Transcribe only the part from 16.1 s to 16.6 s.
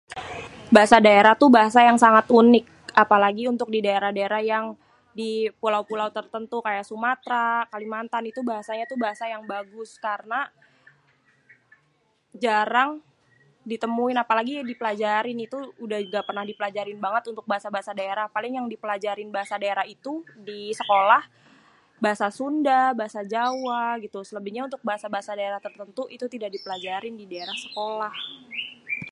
pernah